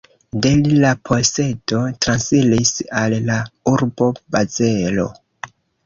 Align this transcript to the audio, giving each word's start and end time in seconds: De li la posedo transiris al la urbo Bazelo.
De 0.45 0.51
li 0.61 0.79
la 0.83 0.93
posedo 1.09 1.83
transiris 2.07 2.73
al 3.05 3.17
la 3.31 3.39
urbo 3.77 4.13
Bazelo. 4.35 5.11